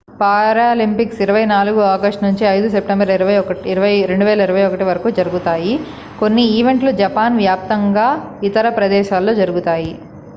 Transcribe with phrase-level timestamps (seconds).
[0.19, 5.73] Paralympics 24 August నుంచి 5 September 2021 వరకు జరుగుతాయి
[6.19, 8.07] కొన్ని ఈవెంట్లు జపాన్ వ్యాప్తంగా
[8.49, 9.93] ఇతర ప్రదేశాల్లో జరుగుతాయి